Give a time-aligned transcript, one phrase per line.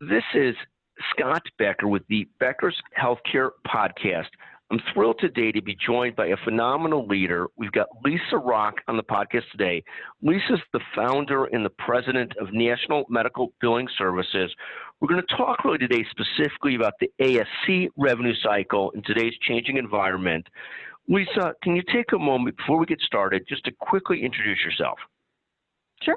[0.00, 0.54] This is
[1.10, 4.30] Scott Becker with the Becker's Healthcare Podcast.
[4.70, 7.48] I'm thrilled today to be joined by a phenomenal leader.
[7.58, 9.84] We've got Lisa Rock on the podcast today.
[10.22, 14.50] Lisa's the founder and the president of National Medical Billing Services.
[15.00, 19.76] We're going to talk really today specifically about the ASC revenue cycle in today's changing
[19.76, 20.46] environment.
[21.08, 24.98] Lisa, can you take a moment before we get started just to quickly introduce yourself?
[26.02, 26.16] Sure.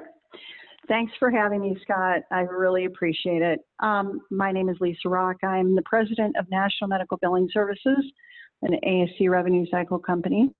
[0.88, 2.24] Thanks for having me, Scott.
[2.32, 3.60] I really appreciate it.
[3.80, 5.38] Um, my name is Lisa Rock.
[5.44, 8.04] I'm the president of National Medical Billing Services,
[8.64, 10.54] an ASC revenue cycle company.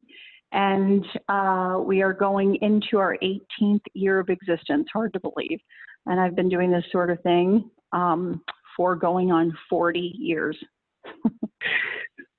[0.54, 5.60] And uh, we are going into our 18th year of existence, hard to believe.
[6.06, 8.42] And I've been doing this sort of thing um,
[8.78, 10.58] for going on 40 years.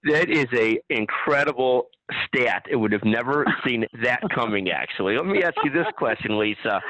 [0.04, 1.88] that is a incredible
[2.26, 2.64] stat.
[2.70, 4.70] It would have never seen that coming.
[4.70, 6.80] Actually, let me ask you this question, Lisa: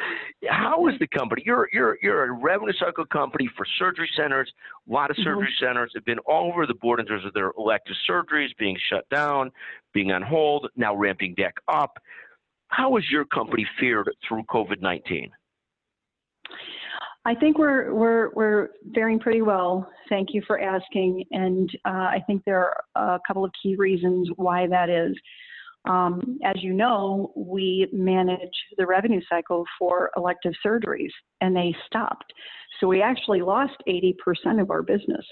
[0.48, 1.42] How is the company?
[1.46, 4.52] You're you're you're a revenue cycle company for surgery centers.
[4.88, 5.66] A lot of surgery mm-hmm.
[5.66, 9.08] centers have been all over the board in terms of their elective surgeries being shut
[9.10, 9.50] down,
[9.92, 11.98] being on hold, now ramping back up.
[12.68, 15.30] How has your company fared through COVID nineteen?
[17.26, 19.88] I think we're we're we're faring pretty well.
[20.10, 24.28] Thank you for asking, and uh, I think there are a couple of key reasons
[24.36, 25.16] why that is.
[25.86, 32.32] Um, as you know, we manage the revenue cycle for elective surgeries, and they stopped.
[32.80, 35.24] So we actually lost 80% of our business,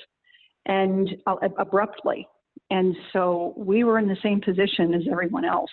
[0.66, 2.26] and uh, abruptly.
[2.70, 5.70] And so we were in the same position as everyone else.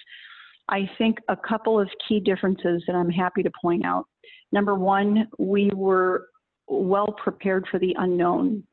[0.69, 4.05] I think a couple of key differences that I'm happy to point out.
[4.51, 6.27] Number one, we were
[6.67, 8.63] well prepared for the unknown.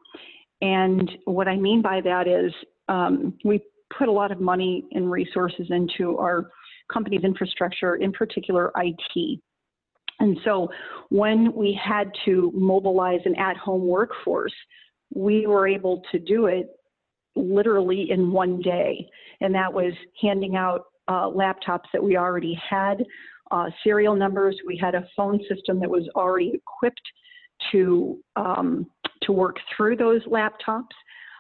[0.61, 2.53] And what I mean by that is
[2.89, 3.61] um, we
[3.97, 6.51] put a lot of money and resources into our
[6.93, 9.41] company's infrastructure, in particular IT.
[10.21, 10.69] And so
[11.11, 14.55] when we had to mobilize an at home workforce,
[15.15, 16.69] we were able to do it
[17.35, 19.07] literally in one day.
[19.41, 23.05] And that was handing out uh, laptops that we already had,
[23.51, 24.57] uh, serial numbers.
[24.67, 27.01] We had a phone system that was already equipped
[27.73, 28.87] to um,
[29.23, 30.95] to work through those laptops.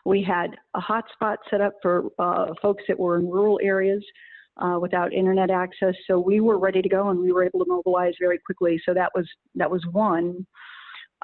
[0.04, 4.04] We had a hotspot set up for uh, folks that were in rural areas
[4.58, 5.94] uh, without internet access.
[6.06, 8.80] So we were ready to go, and we were able to mobilize very quickly.
[8.86, 10.46] So that was that was one.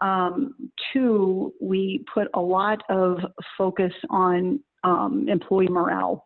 [0.00, 0.54] Um,
[0.92, 3.18] two, we put a lot of
[3.56, 6.24] focus on um, employee morale,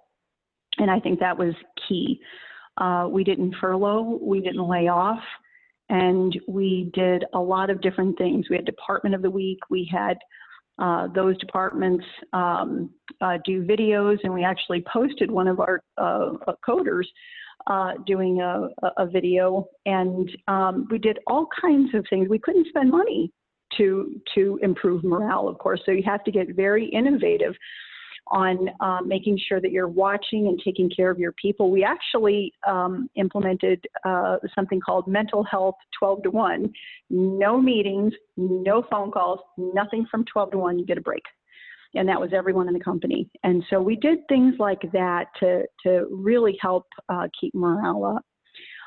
[0.78, 1.54] and I think that was
[1.88, 2.20] key.
[2.78, 5.22] Uh, we didn't furlough, we didn't lay off,
[5.88, 8.46] and we did a lot of different things.
[8.50, 10.18] We had Department of the Week, we had
[10.78, 12.04] uh, those departments
[12.34, 12.90] um,
[13.22, 16.32] uh, do videos, and we actually posted one of our uh,
[16.66, 17.04] coders
[17.66, 22.28] uh, doing a, a, video, and um, we did all kinds of things.
[22.28, 23.32] We couldn't spend money
[23.78, 27.54] to to improve morale, of course, so you have to get very innovative
[28.28, 31.70] on uh, making sure that you're watching and taking care of your people.
[31.70, 36.72] We actually um, implemented uh, something called mental health 12 to 1.
[37.10, 40.78] No meetings, no phone calls, nothing from 12 to 1.
[40.78, 41.22] You get a break.
[41.94, 43.30] And that was everyone in the company.
[43.42, 48.24] And so we did things like that to, to really help uh, keep morale up.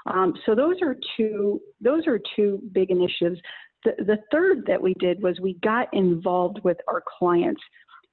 [0.06, 3.39] Um, so those are two those are two big initiatives.
[3.83, 7.61] The, the third that we did was we got involved with our clients.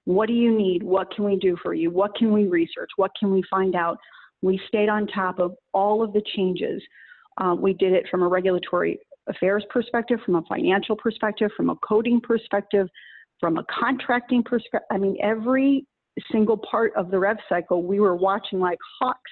[0.06, 0.82] What do you need?
[0.82, 1.90] What can we do for you?
[1.90, 2.90] What can we research?
[2.96, 3.98] What can we find out?
[4.40, 6.80] We stayed on top of all of the changes.
[7.38, 11.76] Uh, we did it from a regulatory affairs perspective, from a financial perspective, from a
[11.76, 12.88] coding perspective,
[13.40, 14.86] from a contracting perspective.
[14.92, 15.84] I mean, every
[16.30, 19.30] single part of the rev cycle we were watching like hawks.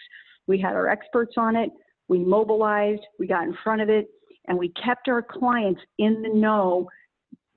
[0.48, 1.70] We had our experts on it.
[2.08, 4.08] We mobilized, we got in front of it,
[4.48, 6.88] and we kept our clients in the know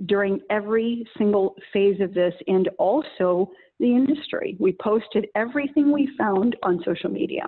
[0.06, 3.50] during every single phase of this and also
[3.80, 4.56] the industry.
[4.60, 7.44] We posted everything we found on social media.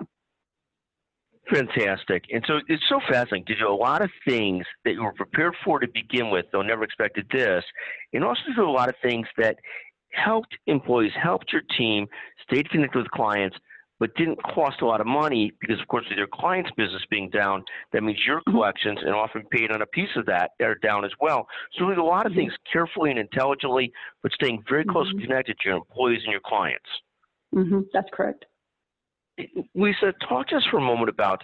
[1.52, 2.24] Fantastic.
[2.32, 3.44] And so it's so fascinating.
[3.58, 6.84] Do a lot of things that you were prepared for to begin with, though never
[6.84, 7.64] expected this,
[8.12, 9.56] and also do a lot of things that
[10.12, 12.06] helped employees, helped your team,
[12.48, 13.56] stayed connected with clients,
[14.00, 17.28] but didn't cost a lot of money because, of course, with your client's business being
[17.28, 17.62] down,
[17.92, 18.52] that means your mm-hmm.
[18.52, 21.46] collections and often paid on a piece of that are down as well.
[21.78, 23.92] So, doing a lot of things carefully and intelligently,
[24.22, 25.26] but staying very closely mm-hmm.
[25.26, 26.88] connected to your employees and your clients.
[27.54, 27.80] Mm-hmm.
[27.92, 28.46] That's correct.
[29.74, 31.42] Lisa, talk to us for a moment about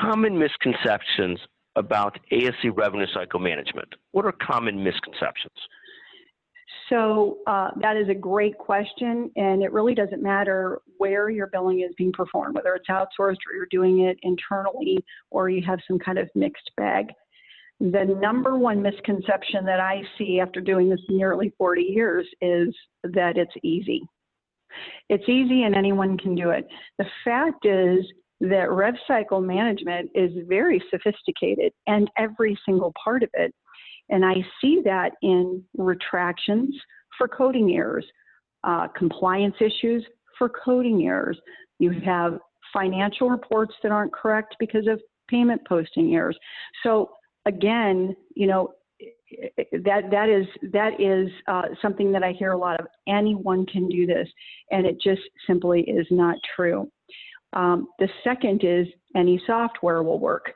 [0.00, 1.38] common misconceptions
[1.76, 3.88] about ASC revenue cycle management.
[4.12, 5.54] What are common misconceptions?
[6.88, 11.80] So uh, that is a great question, and it really doesn't matter where your billing
[11.80, 15.98] is being performed, whether it's outsourced or you're doing it internally or you have some
[15.98, 17.06] kind of mixed bag.
[17.80, 23.36] The number one misconception that I see after doing this nearly 40 years is that
[23.36, 24.02] it's easy.
[25.08, 26.66] It's easy and anyone can do it.
[26.98, 28.04] The fact is
[28.40, 33.54] that rev cycle management is very sophisticated and every single part of it.
[34.08, 36.74] And I see that in retractions
[37.18, 38.06] for coding errors,
[38.64, 40.04] uh, compliance issues
[40.38, 41.38] for coding errors.
[41.78, 42.38] You have
[42.72, 46.38] financial reports that aren't correct because of payment posting errors.
[46.82, 47.10] So
[47.46, 48.72] again, you know,
[49.72, 52.86] that that is that is uh, something that I hear a lot of.
[53.08, 54.28] Anyone can do this,
[54.70, 56.90] and it just simply is not true.
[57.52, 58.86] Um, the second is
[59.16, 60.52] any software will work,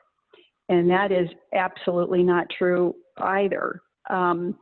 [0.68, 3.82] and that is absolutely not true either.
[4.08, 4.56] Um,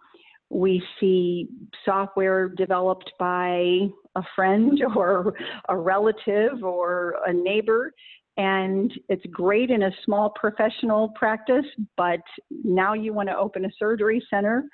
[0.50, 1.48] we see
[1.84, 5.34] software developed by a friend or
[5.68, 7.92] a relative or a neighbor
[8.38, 11.64] and it's great in a small professional practice,
[11.96, 12.20] but
[12.62, 14.64] now you want to open a surgery center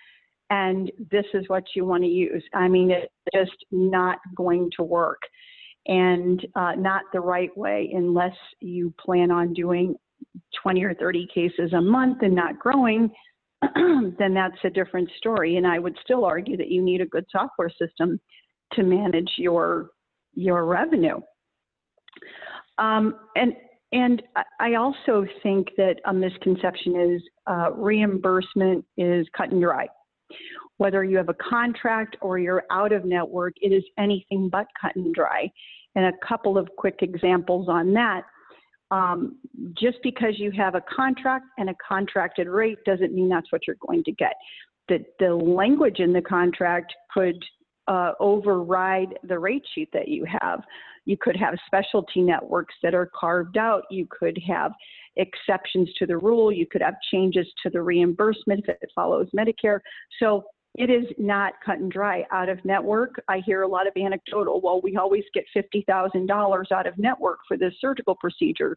[0.51, 2.45] and this is what you want to use.
[2.53, 5.23] I mean, it's just not going to work
[5.87, 9.97] and uh, not the right way unless you plan on doing
[10.63, 13.11] 20 or 30 cases a month and not growing.
[14.19, 15.56] then that's a different story.
[15.56, 18.20] And I would still argue that you need a good software system
[18.75, 19.90] to manage your
[20.34, 21.20] your revenue.
[22.78, 23.55] Um, and
[23.93, 24.22] and
[24.58, 29.87] I also think that a misconception is uh, reimbursement is cut and dry.
[30.78, 34.96] Whether you have a contract or you're out of network, it is anything but cut
[34.96, 35.49] and dry.
[35.94, 38.22] And a couple of quick examples on that.
[38.94, 39.38] Um,
[39.76, 43.76] just because you have a contract and a contracted rate doesn't mean that's what you're
[43.85, 44.35] going to get.
[44.88, 47.43] The, the language in the contract could
[47.88, 50.61] uh, override the rate sheet that you have.
[51.06, 53.82] You could have specialty networks that are carved out.
[53.91, 54.73] You could have
[55.17, 56.52] exceptions to the rule.
[56.52, 59.81] You could have changes to the reimbursement if it follows Medicare.
[60.20, 60.44] So
[60.75, 62.25] it is not cut and dry.
[62.32, 66.87] Out of network, I hear a lot of anecdotal, well, we always get $50,000 out
[66.87, 68.76] of network for this surgical procedure.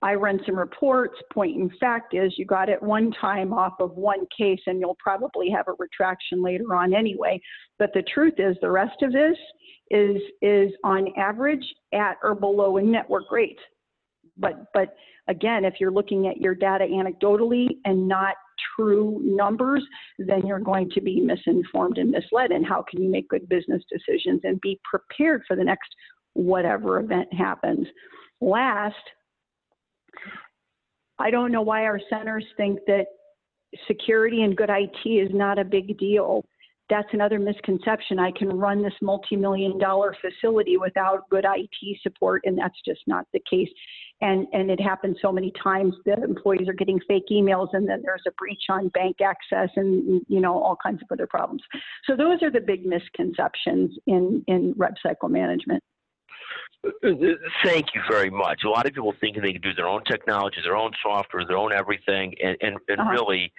[0.00, 1.16] I run some reports.
[1.32, 4.96] Point in fact is you got it one time off of one case and you'll
[5.02, 7.40] probably have a retraction later on anyway.
[7.78, 9.36] But the truth is the rest of this
[9.90, 13.58] is is on average at or below a network rate.
[14.36, 14.94] But but
[15.26, 18.36] again, if you're looking at your data anecdotally and not
[18.76, 19.84] true numbers,
[20.18, 22.50] then you're going to be misinformed and misled.
[22.50, 25.88] And how can you make good business decisions and be prepared for the next
[26.34, 27.86] whatever event happens?
[28.40, 28.94] Last,
[31.18, 33.06] I don't know why our centers think that
[33.86, 36.44] security and good IT is not a big deal.
[36.90, 38.18] That's another misconception.
[38.18, 43.26] I can run this multi-million dollar facility without good IT support, and that's just not
[43.32, 43.68] the case.
[44.20, 48.02] And and it happens so many times that employees are getting fake emails, and then
[48.02, 51.62] there's a breach on bank access, and you know all kinds of other problems.
[52.06, 55.82] So those are the big misconceptions in in rev cycle management.
[57.64, 58.62] Thank you very much.
[58.64, 61.56] A lot of people think they can do their own technology, their own software, their
[61.56, 63.10] own everything, and and, and uh-huh.
[63.10, 63.52] really,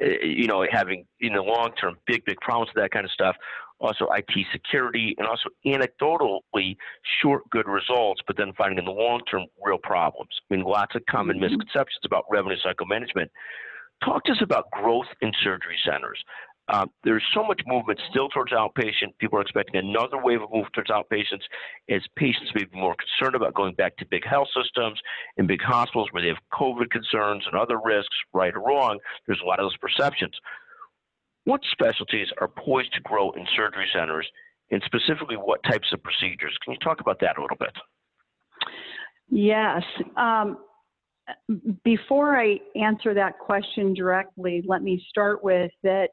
[0.00, 3.36] you know, having in the long term big big problems with that kind of stuff.
[3.80, 6.76] Also, IT security, and also anecdotally
[7.20, 10.30] short good results, but then finding in the long term real problems.
[10.50, 11.56] I mean, lots of common mm-hmm.
[11.56, 13.30] misconceptions about revenue cycle management.
[14.02, 16.22] Talk to us about growth in surgery centers.
[16.68, 19.16] Uh, there's so much movement still towards outpatient.
[19.18, 21.42] People are expecting another wave of movement towards outpatients
[21.90, 24.98] as patients may be more concerned about going back to big health systems
[25.36, 28.98] and big hospitals where they have COVID concerns and other risks, right or wrong.
[29.26, 30.32] There's a lot of those perceptions.
[31.44, 34.26] What specialties are poised to grow in surgery centers,
[34.70, 36.56] and specifically what types of procedures?
[36.64, 37.72] Can you talk about that a little bit?
[39.28, 39.82] Yes.
[40.16, 40.58] Um,
[41.84, 46.08] before I answer that question directly, let me start with that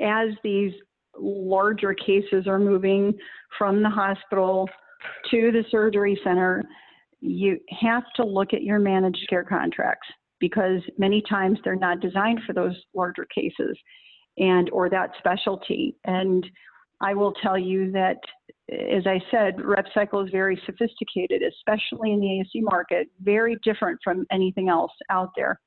[0.00, 0.72] as these
[1.18, 3.16] larger cases are moving
[3.58, 4.68] from the hospital
[5.30, 6.62] to the surgery center,
[7.20, 10.08] you have to look at your managed care contracts
[10.40, 13.76] because many times they're not designed for those larger cases
[14.38, 15.96] and or that specialty.
[16.04, 16.44] And
[17.00, 18.18] I will tell you that,
[18.70, 24.24] as I said, RevCycle is very sophisticated, especially in the ASC market, very different from
[24.32, 25.60] anything else out there.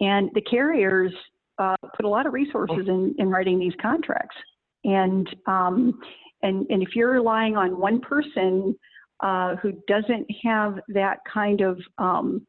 [0.00, 1.12] And the carriers
[1.58, 4.36] uh, put a lot of resources in, in writing these contracts.
[4.84, 6.00] And, um,
[6.42, 8.76] and, and if you're relying on one person
[9.20, 12.46] uh, who doesn't have that kind of um,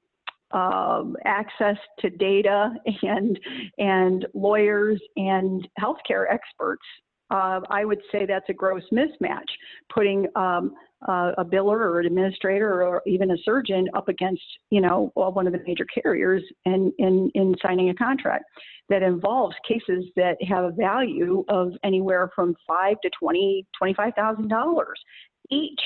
[0.52, 2.72] uh, access to data
[3.02, 3.40] and,
[3.78, 6.86] and lawyers and healthcare experts,
[7.30, 9.50] uh, I would say that's a gross mismatch.
[9.94, 10.74] Putting um,
[11.08, 15.46] uh, a biller or an administrator or even a surgeon up against, you know, one
[15.46, 18.46] of the major carriers and in, in signing a contract
[18.90, 24.48] that involves cases that have a value of anywhere from five to twenty, twenty-five thousand
[24.48, 25.00] dollars
[25.50, 25.80] each.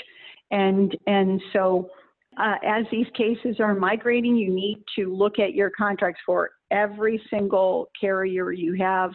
[0.52, 1.90] And and so
[2.38, 7.22] uh, as these cases are migrating, you need to look at your contracts for every
[7.30, 9.12] single carrier you have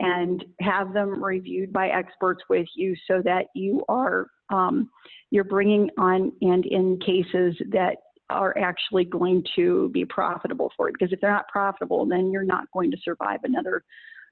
[0.00, 4.88] and have them reviewed by experts with you so that you are um,
[5.30, 7.96] you're bringing on and in cases that
[8.30, 12.44] are actually going to be profitable for it because if they're not profitable then you're
[12.44, 13.82] not going to survive another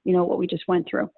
[0.07, 1.09] you know what we just went through.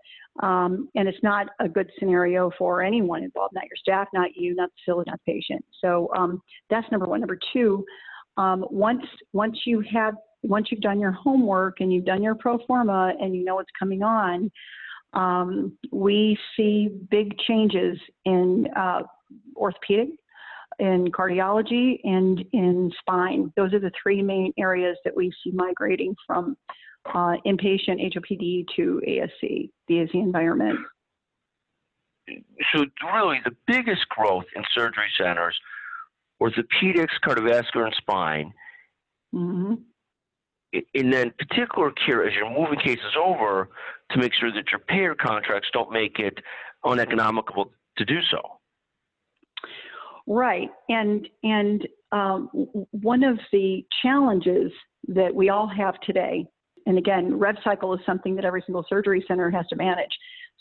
[0.42, 4.56] Um, and it's not a good scenario for anyone involved not your staff not you
[4.56, 5.64] not the facility not the patient.
[5.80, 7.20] So um, that's number one.
[7.20, 7.86] Number two
[8.38, 12.58] um, once once you have once you've done your homework and you've done your pro
[12.66, 14.52] forma and you know what's coming on,
[15.14, 19.02] um, we see big changes in uh,
[19.56, 20.10] orthopedic,
[20.78, 23.52] in cardiology, and in spine.
[23.58, 26.56] Those are the three main areas that we see migrating from
[27.06, 30.80] uh, inpatient HOPD to ASC, the ASC environment.
[32.76, 35.60] So, really, the biggest growth in surgery centers,
[36.40, 38.54] orthopedics, cardiovascular, and spine.
[39.34, 39.74] Mm-hmm
[40.74, 43.70] and then particular care as you're moving cases over
[44.12, 46.40] to make sure that your payer contracts don't make it
[46.86, 48.42] uneconomical to do so.
[50.28, 52.50] Right, and and um,
[52.92, 54.72] one of the challenges
[55.08, 56.46] that we all have today,
[56.86, 60.12] and again, rev cycle is something that every single surgery center has to manage.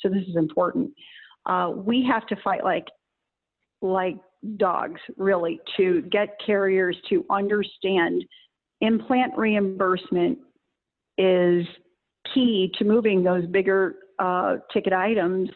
[0.00, 0.90] So this is important.
[1.44, 2.86] Uh, we have to fight like
[3.82, 4.16] like
[4.56, 8.24] dogs, really, to get carriers to understand
[8.80, 10.38] implant reimbursement
[11.16, 11.66] is
[12.34, 15.48] key to moving those bigger uh, ticket items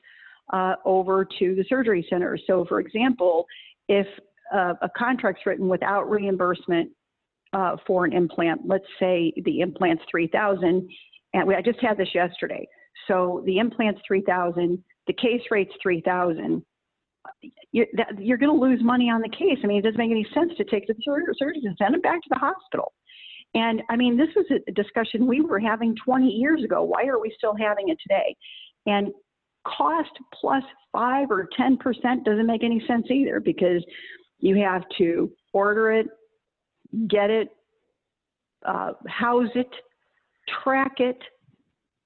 [0.53, 2.39] uh, over to the surgery center.
[2.47, 3.47] So, for example,
[3.89, 4.07] if
[4.55, 6.91] uh, a contract's written without reimbursement
[7.53, 10.89] uh, for an implant, let's say the implant's 3000
[11.35, 12.67] and we, I just had this yesterday.
[13.09, 16.63] So the implant's 3000 the case rate's 3000
[17.73, 17.87] you're,
[18.19, 19.59] you're going to lose money on the case.
[19.63, 22.21] I mean, it doesn't make any sense to take the surgeon and send it back
[22.23, 22.93] to the hospital.
[23.55, 26.83] And I mean, this was a discussion we were having 20 years ago.
[26.83, 28.35] Why are we still having it today?
[28.87, 29.13] And
[29.67, 31.79] cost plus five or 10%
[32.25, 33.85] doesn't make any sense either because
[34.39, 36.07] you have to order it,
[37.09, 37.49] get it,
[38.67, 39.71] uh, house it,
[40.63, 41.19] track it,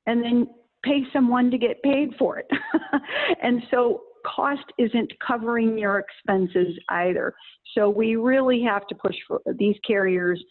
[0.07, 0.47] and then
[0.85, 2.47] pay someone to get paid for it.
[3.43, 7.35] and so cost isn't covering your expenses either.
[7.75, 10.43] So we really have to push for these carriers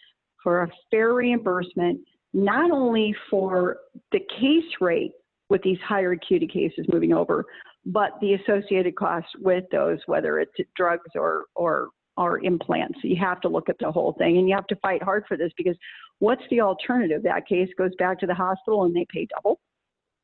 [0.46, 2.00] for a fair reimbursement,
[2.34, 3.78] not only for
[4.12, 5.12] the case rate
[5.50, 7.46] with these higher acuity cases moving over,
[7.88, 11.90] but the associated costs with those, whether it's drugs or, or,
[12.44, 12.98] implants.
[13.04, 15.36] You have to look at the whole thing and you have to fight hard for
[15.36, 15.76] this because
[16.20, 17.24] what's the alternative?
[17.24, 19.60] That case goes back to the hospital and they pay double.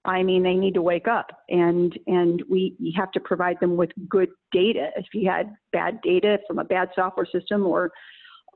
[0.06, 3.92] I mean, they need to wake up, and and we have to provide them with
[4.10, 4.90] good data.
[4.96, 7.92] If you had bad data from a bad software system or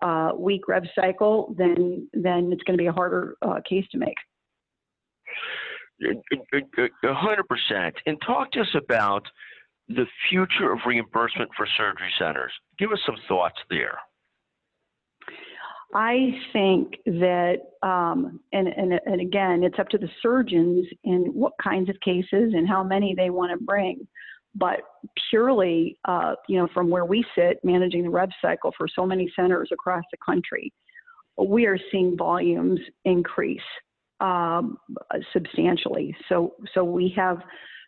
[0.02, 3.98] uh, weak rev cycle, then then it's going to be a harder uh, case to
[3.98, 4.18] make.
[6.02, 7.96] A hundred percent.
[8.06, 9.26] And talk to us about
[9.88, 12.52] the future of reimbursement for surgery centers.
[12.78, 13.98] Give us some thoughts there.
[15.94, 21.54] I think that, um, and, and, and again, it's up to the surgeons in what
[21.64, 24.06] kinds of cases and how many they want to bring.
[24.56, 24.82] But
[25.30, 29.32] purely, uh, you know, from where we sit, managing the rev cycle for so many
[29.36, 30.72] centers across the country,
[31.38, 33.60] we are seeing volumes increase
[34.22, 34.78] um,
[35.34, 36.16] substantially.
[36.30, 37.40] So, so we have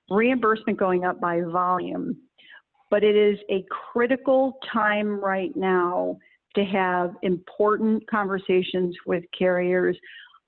[0.09, 2.17] reimbursement going up by volume,
[2.89, 6.17] but it is a critical time right now
[6.55, 9.97] to have important conversations with carriers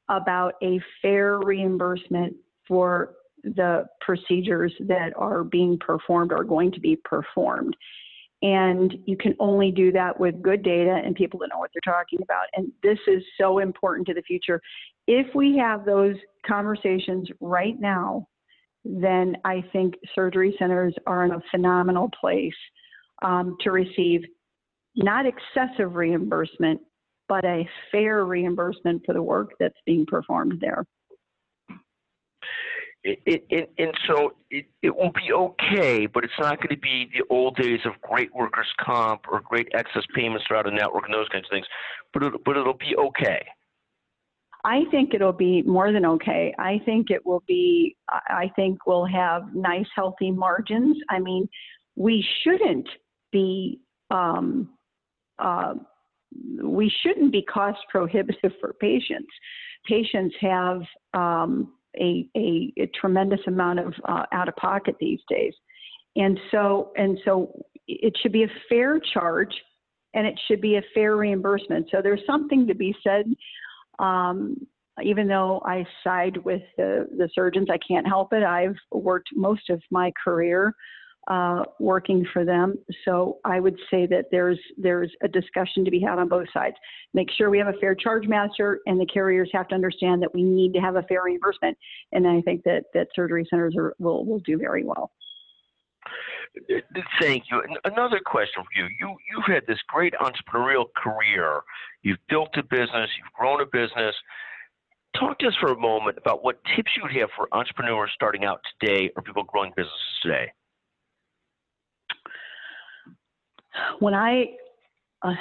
[0.10, 2.36] about a fair reimbursement
[2.68, 7.76] for the procedures that are being performed are going to be performed.
[8.42, 11.94] And you can only do that with good data and people that know what they're
[11.94, 12.46] talking about.
[12.54, 14.62] And this is so important to the future.
[15.08, 16.16] If we have those
[16.48, 18.28] conversations right now,
[18.86, 22.54] then I think surgery centers are in a phenomenal place
[23.22, 24.22] um, to receive
[24.96, 26.80] not excessive reimbursement,
[27.28, 30.86] but a fair reimbursement for the work that's being performed there
[33.04, 37.10] it, it, and so it, it will be okay, but it's not going to be
[37.14, 41.14] the old days of great workers' comp or great excess payments throughout a network and
[41.14, 41.66] those kinds of things.
[42.14, 43.46] But it, but it'll be okay.
[44.66, 46.54] I think it'll be more than okay.
[46.60, 50.98] I think it will be, I think we'll have nice, healthy margins.
[51.10, 51.48] I mean,
[51.96, 52.90] we shouldn't
[53.32, 53.80] be,
[54.12, 54.70] um,
[55.38, 55.76] uh,
[56.62, 59.30] we shouldn't be cost prohibitive for patients.
[59.88, 60.82] Patients have
[61.14, 65.54] um, a, a, a, tremendous amount of uh, out of pocket these days.
[66.16, 69.54] And so, and so it should be a fair charge
[70.14, 71.88] and it should be a fair reimbursement.
[71.92, 73.26] So there's something to be said
[74.00, 74.56] um,
[75.04, 78.44] even though I side with the, the surgeons, I can't help it.
[78.44, 80.74] I've worked most of my career
[81.30, 82.76] uh, working for them.
[83.06, 86.76] So I would say that there's there's a discussion to be had on both sides.
[87.14, 90.34] Make sure we have a fair charge master, and the carriers have to understand that
[90.34, 91.78] we need to have a fair reimbursement.
[92.12, 95.12] And I think that that surgery centers are, will will do very well.
[97.22, 97.62] Thank you.
[97.86, 98.90] Another question for you.
[99.00, 101.62] You you've had this great entrepreneurial career.
[102.02, 103.10] You've built a business.
[103.18, 104.16] You've grown a business.
[105.16, 108.46] Talk to us for a moment about what tips you would have for entrepreneurs starting
[108.46, 110.52] out today or people growing businesses today.
[114.00, 114.46] When I
[115.22, 115.34] uh,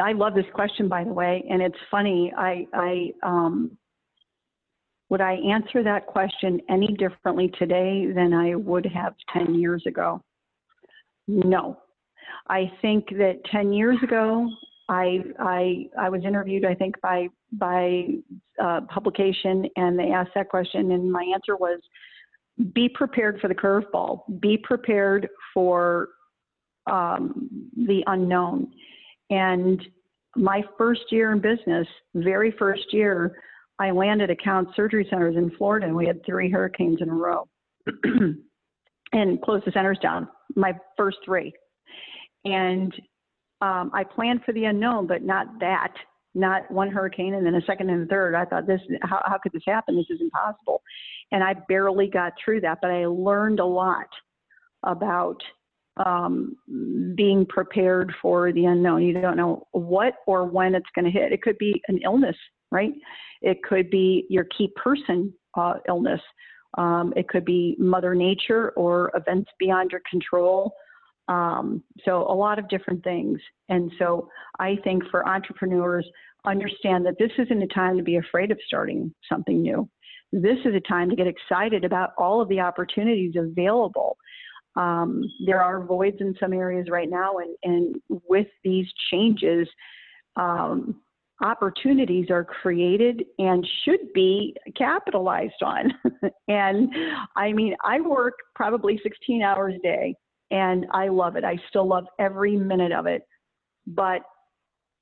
[0.00, 2.32] I love this question, by the way, and it's funny.
[2.36, 3.76] I, I um,
[5.10, 10.20] would I answer that question any differently today than I would have 10 years ago?
[11.26, 11.78] No.
[12.48, 14.48] I think that 10 years ago,
[14.88, 18.06] I, I, I was interviewed, I think, by, by
[18.62, 21.80] uh, publication, and they asked that question, and my answer was
[22.72, 26.08] be prepared for the curveball, be prepared for
[26.90, 28.72] um, the unknown.
[29.30, 29.80] And
[30.36, 33.38] my first year in business, very first year,
[33.78, 37.14] I landed at Count Surgery Centers in Florida, and we had three hurricanes in a
[37.14, 37.48] row.
[39.14, 41.52] and closed the centers down, my first three.
[42.44, 42.92] And
[43.60, 45.92] um, I planned for the unknown, but not that,
[46.34, 48.34] not one hurricane and then a second and a third.
[48.34, 49.96] I thought this, how, how could this happen?
[49.96, 50.82] This is impossible.
[51.30, 54.08] And I barely got through that, but I learned a lot
[54.82, 55.40] about
[56.04, 56.56] um,
[57.14, 59.02] being prepared for the unknown.
[59.02, 61.32] You don't know what or when it's going to hit.
[61.32, 62.36] It could be an illness,
[62.70, 62.92] right?
[63.42, 66.20] It could be your key person uh, illness.
[66.76, 70.74] Um, it could be Mother Nature or events beyond your control.
[71.28, 73.40] Um, so a lot of different things.
[73.68, 74.28] And so
[74.58, 76.06] I think for entrepreneurs,
[76.44, 79.88] understand that this isn't a time to be afraid of starting something new.
[80.32, 84.18] This is a time to get excited about all of the opportunities available.
[84.76, 87.96] Um, there are voids in some areas right now, and, and
[88.28, 89.68] with these changes,
[90.36, 91.00] um,
[91.42, 95.92] opportunities are created and should be capitalized on.
[96.48, 96.88] and
[97.36, 100.14] I mean, I work probably 16 hours a day
[100.50, 101.44] and I love it.
[101.44, 103.22] I still love every minute of it.
[103.86, 104.22] But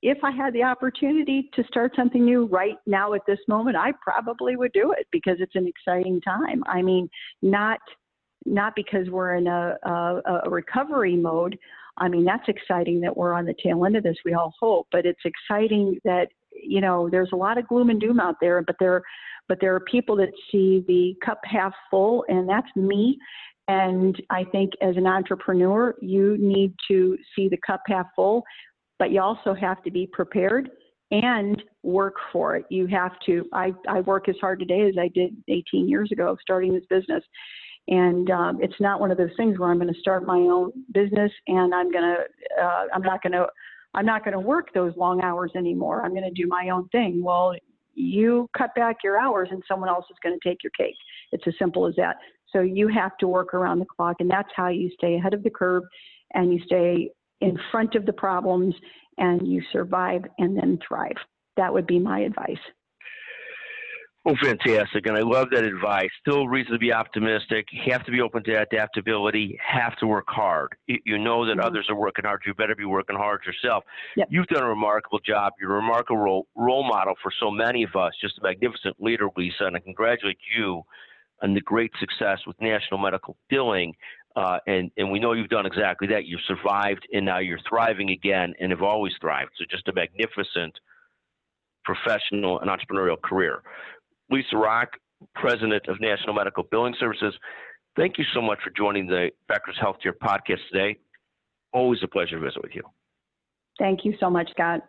[0.01, 3.93] if I had the opportunity to start something new right now at this moment, I
[4.03, 6.61] probably would do it because it's an exciting time.
[6.65, 7.09] I mean,
[7.41, 7.79] not
[8.45, 11.57] not because we're in a, a, a recovery mode,
[11.97, 14.17] I mean, that's exciting that we're on the tail end of this.
[14.25, 17.99] We all hope, but it's exciting that you know there's a lot of gloom and
[17.99, 19.03] doom out there, but there,
[19.47, 23.17] but there are people that see the cup half full, and that's me.
[23.67, 28.43] And I think as an entrepreneur, you need to see the cup half full,
[28.99, 30.69] but you also have to be prepared
[31.11, 32.65] and work for it.
[32.69, 33.45] You have to.
[33.53, 37.23] I, I work as hard today as I did 18 years ago starting this business.
[37.87, 40.71] And um, it's not one of those things where I'm going to start my own
[40.93, 43.47] business and I'm going to, uh, I'm not going to,
[43.93, 46.03] I'm not going to work those long hours anymore.
[46.03, 47.21] I'm going to do my own thing.
[47.23, 47.55] Well,
[47.93, 50.95] you cut back your hours and someone else is going to take your cake.
[51.31, 52.15] It's as simple as that.
[52.51, 55.43] So you have to work around the clock, and that's how you stay ahead of
[55.43, 55.83] the curve
[56.33, 57.09] and you stay
[57.41, 58.73] in front of the problems
[59.17, 61.17] and you survive and then thrive.
[61.57, 62.57] That would be my advice.
[64.25, 65.05] Oh, fantastic.
[65.05, 66.07] And I love that advice.
[66.21, 67.67] Still reason to be optimistic.
[67.73, 69.59] You Have to be open to adaptability.
[69.61, 70.75] Have to work hard.
[70.87, 71.67] You know that mm-hmm.
[71.67, 72.41] others are working hard.
[72.45, 73.83] You better be working hard yourself.
[74.15, 74.27] Yep.
[74.31, 75.53] You've done a remarkable job.
[75.59, 78.13] You're a remarkable role, role model for so many of us.
[78.21, 79.65] Just a magnificent leader, Lisa.
[79.65, 80.83] And I congratulate you
[81.41, 83.93] on the great success with National Medical Billing.
[84.37, 86.25] Uh, and, and we know you've done exactly that.
[86.25, 89.51] You've survived and now you're thriving again and have always thrived.
[89.57, 90.73] So just a magnificent
[91.83, 93.61] professional and entrepreneurial career.
[94.29, 94.89] Lisa Rock,
[95.35, 97.33] President of National Medical Billing Services.
[97.95, 100.97] Thank you so much for joining the Becker's Healthcare podcast today.
[101.71, 102.83] Always a pleasure to visit with you.
[103.79, 104.81] Thank you so much, Scott.